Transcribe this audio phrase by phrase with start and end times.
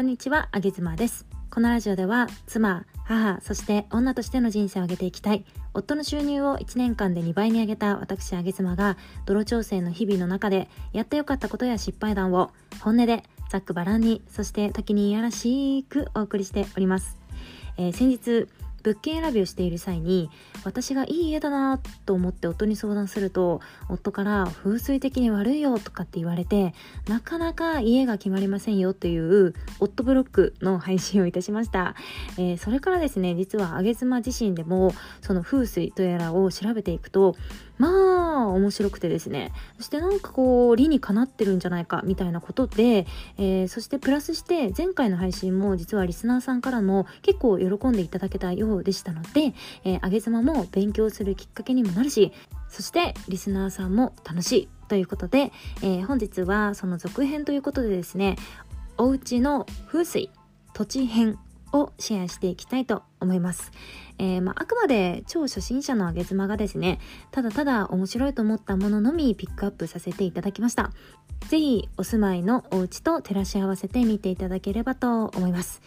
[0.00, 1.26] こんにちは、あげずまです。
[1.50, 5.44] このラジオでは、妻、母、そして女としての人生を上げていきたい、
[5.74, 8.96] 夫の収入を1年間で2倍に上げた私、あげ妻が、
[9.26, 12.50] 泥調整の日々の中で、やってよかったことや失敗談を、
[12.80, 17.18] 本音で、ざっくばらんに、そして時にいやらしくお送りしております。
[17.76, 18.48] えー、先日、
[18.82, 20.30] 物件選びをしている際に
[20.64, 26.74] 私がいい家だなと思って夫に相談すると夫から風水的に悪いよとかって言われて
[27.08, 31.94] なかなか家が決まりませんよという夫ブロックの配信をいたしました、
[32.36, 37.36] えー、それからですね実は上妻自身でもその風水とやらを調べていくと
[37.80, 39.52] まあ面白くてですね。
[39.78, 43.06] そしてなんかこう理にかなってるんじゃないかみたいなことで、
[43.38, 52.32] えー、そしてプラスして前回の配信も実はリスナーさんからも結構喜んでいただけたようでしたので、えー、上げ妻も勉強するきっかけにもなるし
[52.68, 55.50] そしてリスナーさんも楽しいということで、
[55.82, 58.36] えー、本日はその続編ということでですね
[58.98, 60.30] お家の風水
[60.74, 61.38] 土地編
[61.72, 63.72] をシェアしていきたいと思います。
[64.18, 66.98] えー、まあ、あくまで超初心者のあげ妻がですね、
[67.30, 70.92] ただただ面白いと思ったもののみピックアップさせていただきました。
[71.48, 75.80] ぜひお住まいのお家と照らし合わせて見ていただければと思います。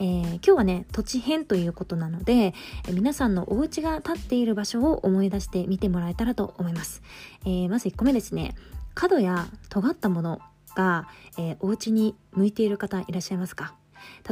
[0.00, 7.02] えー、今日はね土地編ということなので、えー、皆さんのお家が建っている場所を思い出して見てもらえたらと思います、
[7.44, 8.54] えー、まず1個目ですね
[8.94, 10.40] 角や尖ったもの
[10.74, 11.06] が、
[11.36, 13.74] えー、お家に向いている方いらっしゃいますか？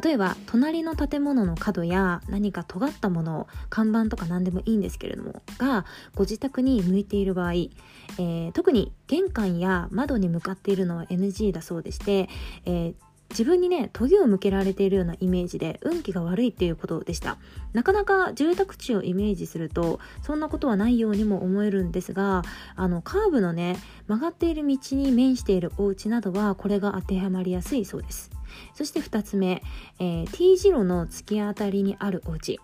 [0.02, 12.28] 例えば隣の建物の角や何か尖ったもの看板とか何でもいいんですけれどもがご自宅に向いている場合、えー、特に玄関や窓に向かっているのは NG だそうでして、
[12.64, 12.94] えー
[13.30, 17.36] 自分にね、研ぎを向けられているようなイメージで運気が悪いっていうことでした。
[17.74, 22.42] なかなか住宅地をイメージすると、そんなことはないようにも思えるんですが、
[22.74, 28.30] あの、カーブのね、曲がっている道に面しているお家などは、これが当てはまりやすいそうです。
[28.74, 29.62] そして2つ目、
[29.98, 32.58] えー、T 字路の突き当たりにあるお家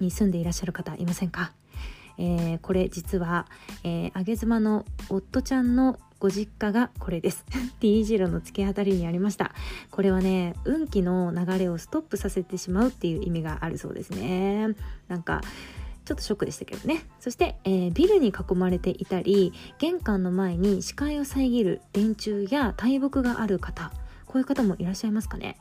[0.00, 1.52] に住んでいらっしゃる方いませんか？
[2.18, 3.46] えー、これ実は、
[3.84, 7.44] えー、上げ妻の夫ちゃんのご実家がこれです。
[7.80, 9.52] T 字路の突き当たりにありました。
[9.90, 14.68] これはね運気の流れをストップさせてしまうっていう意味があるそうですね。
[15.08, 15.40] なんか
[16.04, 17.04] ちょっとショックでしたけどね。
[17.20, 23.92] そして、えー、ビルに囲まれていたり玄関の前に視界を遮る電柱や大木がある方。
[24.28, 25.56] こういう方もいらっしゃいますかね。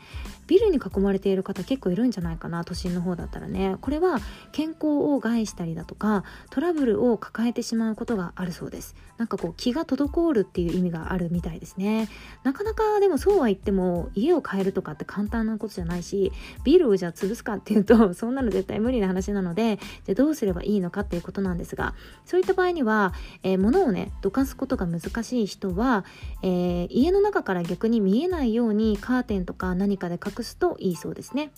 [0.45, 3.77] ビルに囲まれている方結構いるんじゃないかな都心の方だったらね。
[3.81, 4.19] これは
[4.51, 8.95] 健康を害したりだとかトラブルを抱えてしまうことがあるそうです。
[9.17, 12.07] なんかこう気が滞るっていう意味があるみたいですね。
[12.43, 16.31] なかなかでもそうは言っても家を変えるとかって簡単なことじゃないし
[16.63, 21.95] ビルをじゃあ潰すかっていうと そんなの絶対無理な話なのでじゃあどうすればいいのかっていうことなんですが
[22.25, 23.13] そういった場合には、
[23.43, 26.05] えー、物をねどかすことが難しい人は、
[26.43, 31.51] えー、家の中から逆に見えないよようにカーテンとか何かで隠すといいそうですね。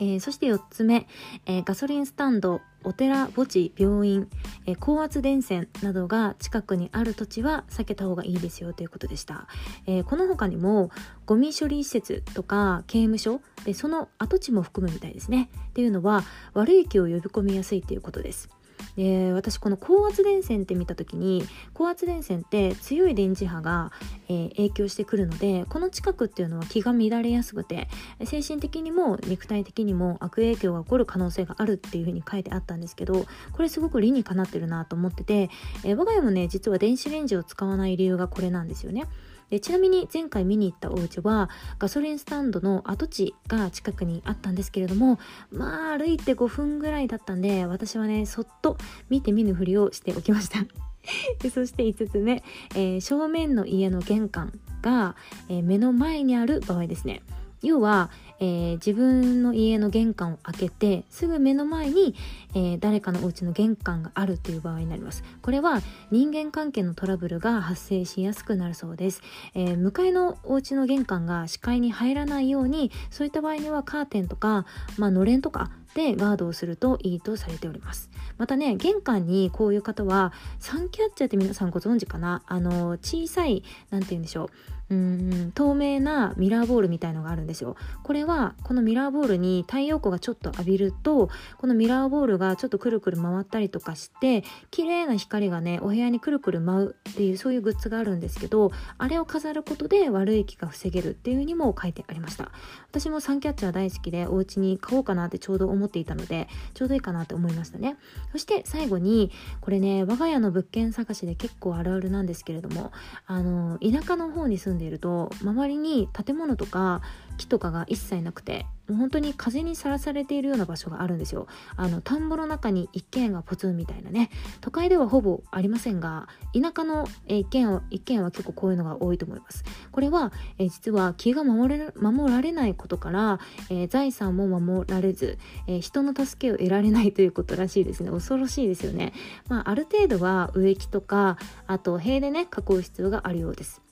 [0.00, 1.06] えー、そして4つ目、
[1.46, 4.28] えー、ガソリンスタンドお寺墓地病院、
[4.66, 9.46] えー、高圧電線などが近くにある土地は避けた方がいいですよということでした、
[9.86, 10.90] えこの他にも
[11.26, 15.48] ゴミ処理施設とか刑務所でその跡地も含むみたいですね。
[15.70, 18.48] っていうのは悪い気を呼び込みやすいということです。
[18.96, 23.90] で私この高圧電線って見た時に高圧電線って強い電磁波が、
[24.28, 27.88] えー、影響してくるのでこの近くっていうのは気が乱れやすくて
[28.24, 35.50] 精神的にも肉体的にも悪影響が起こる可能性があるっていうふうに書いてあったんですけどこれすごく理にかなってるなと思ってて、
[35.84, 39.06] えー、我が家もね実は電子レンジを使わない理由がこれなんですよね。
[39.50, 45.18] でちなみに前回見に行ったお家はガソリンスタンドの跡地が近くにあったんですけれども
[45.50, 48.76] まあ歩いて5分ぐらいだったんで私はねそっと
[49.08, 50.64] 見て見ぬふりをしておきました。
[51.40, 52.42] でそして5つ目、
[52.74, 55.16] えー、正面の家の玄関が、
[55.48, 57.22] えー、目の前にある場合ですね。
[57.64, 58.10] 要は、
[58.40, 62.14] えー、自分の家の玄関を開けてすぐ目の前に、
[62.54, 65.24] えー、誰かのお家の玄関があるという場合になります。
[65.40, 65.80] これは
[66.10, 69.22] 人間関係のトラブルが発生しやすくなるそうです、
[69.54, 74.66] えー、向かいのお家の玄関が視界に入らないようにそういった場合にはカーテンとか、
[74.98, 78.10] まあのれんとかでガードをするといいとされております。
[78.36, 82.42] またね玄関にこういう方はサンキャッチャーって皆さんご存知かな？
[82.46, 84.48] あの小さい何て言うんでしょう。
[84.90, 87.76] うん透明なミラーボールみたいのがあるんですよ。
[88.02, 102.50] これはこのミラーボールに太陽光がちょっと浴びるとこのミラーボールがちょっとくるくる回ったりとかして綺麗な光がねお部屋にくるくる舞うっていうそういうグッズがあるんですけどあれを飾ることで悪い気が防げるっていう風にも書いてありました。
[102.90, 107.96] 私もサンキャッチャー大好きでお家に買おうかなってちょうど思っていたのでちょうどいいかなって思いましたね。
[108.32, 112.92] そして最後にこれね我が家の物件探しで結構あるあるなんですけれども
[113.26, 117.00] あの田舎の方に住ん住んでいると周りに建物とか
[117.36, 121.46] 木とかが一切なくてもう本当に風にさらされているような場所があるんですよ。
[121.76, 124.30] あの田んぼの中に一軒がポツンみたいなね
[124.60, 129.64] 都会ではほぼありませんが田舎の、え一軒は一軒は結構こういうのが多いと思います。
[129.90, 133.40] これは、え実は木が守れ守られないことから、
[133.70, 138.10] えー、財産も守られず、えー、人の助けを得られないということらしいですね。
[138.10, 139.14] 恐ろしいですよね。
[139.48, 143.83] まあある程度は植木とかあと塀でね囲う必要があるようです。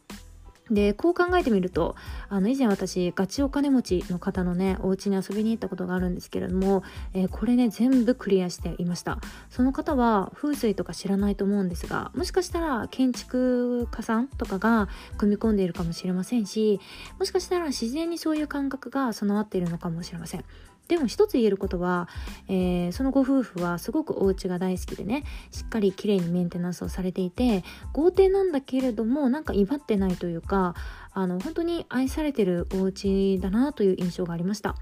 [0.74, 1.96] でこう考えてみると
[2.28, 6.82] あの以前私ガチお金持ちの方のねお家に遊びに行ったことがあるんですけれども、
[7.14, 9.18] えー、これね全部クリアしていました。
[9.50, 14.88] その方は風水とか知らないと思うんですがもしかしたら建築家さんとかが
[15.18, 16.80] 組み込んでいるかもしれませんし
[17.18, 20.44] もしかしたら自然にそういう感覚が備わっているのかもしれません。
[20.92, 22.06] でも一つ言えることは、
[22.48, 30.74] えー、そのご夫婦はすごくお家が大好きでねしっかり綺麗にメンテナンスをされていて豪邸なんだけれどもなんか威張ってないというか
[31.14, 34.76] あの本当に愛されてるお家だなという印象がありました。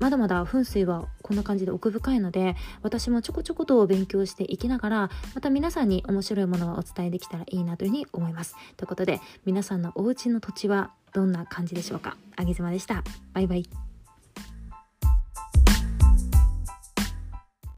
[0.00, 8.56] まだまだ噴水はこんな感じで奥深いので私もちょこちょこと勉強していきながらまた皆さんに面白いものをお伝えできたらいいなというふうに思います。
[8.76, 12.16] ということで皆さんのお家の土地はどんな感じでしょうか？
[12.34, 13.04] あげずまでした。
[13.32, 13.91] バイバイ。